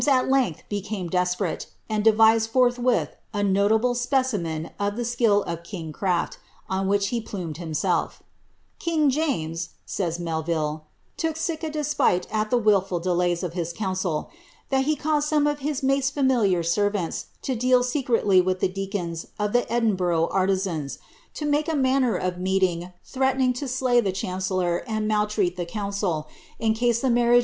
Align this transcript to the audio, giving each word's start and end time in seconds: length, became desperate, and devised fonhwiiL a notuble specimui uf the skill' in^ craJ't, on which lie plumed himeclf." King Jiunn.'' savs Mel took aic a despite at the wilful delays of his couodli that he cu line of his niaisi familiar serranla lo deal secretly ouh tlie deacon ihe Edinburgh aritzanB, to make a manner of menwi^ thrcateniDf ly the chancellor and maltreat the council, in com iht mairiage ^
length, 0.27 0.63
became 0.67 1.07
desperate, 1.09 1.67
and 1.87 2.03
devised 2.03 2.51
fonhwiiL 2.51 3.07
a 3.35 3.41
notuble 3.43 3.93
specimui 3.93 4.71
uf 4.79 4.95
the 4.95 5.05
skill' 5.05 5.43
in^ 5.47 5.91
craJ't, 5.91 6.37
on 6.67 6.87
which 6.87 7.13
lie 7.13 7.19
plumed 7.23 7.57
himeclf." 7.57 8.13
King 8.79 9.11
Jiunn.'' 9.11 9.67
savs 9.87 10.19
Mel 10.19 10.87
took 11.17 11.35
aic 11.47 11.63
a 11.63 11.69
despite 11.69 12.25
at 12.31 12.49
the 12.49 12.57
wilful 12.57 12.99
delays 12.99 13.43
of 13.43 13.53
his 13.53 13.71
couodli 13.75 14.27
that 14.69 14.85
he 14.85 14.95
cu 14.95 15.21
line 15.31 15.45
of 15.45 15.59
his 15.59 15.81
niaisi 15.81 16.11
familiar 16.11 16.63
serranla 16.63 17.23
lo 17.47 17.55
deal 17.55 17.83
secretly 17.83 18.41
ouh 18.41 18.55
tlie 18.59 18.73
deacon 18.73 19.15
ihe 19.39 19.65
Edinburgh 19.69 20.29
aritzanB, 20.33 20.97
to 21.35 21.45
make 21.45 21.67
a 21.69 21.75
manner 21.75 22.15
of 22.15 22.37
menwi^ 22.37 22.91
thrcateniDf 23.07 23.81
ly 23.83 24.01
the 24.01 24.11
chancellor 24.11 24.77
and 24.87 25.07
maltreat 25.07 25.57
the 25.57 25.65
council, 25.67 26.27
in 26.59 26.73
com 26.73 26.87
iht 26.89 27.11
mairiage 27.13 27.37
^ 27.37 27.39